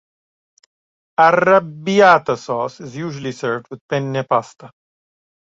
Arrabbiata 1.19 2.35
sauce 2.35 2.79
is 2.79 2.95
usually 2.95 3.31
served 3.31 3.67
with 3.69 3.79
penne 3.87 4.23
pasta. 4.27 4.71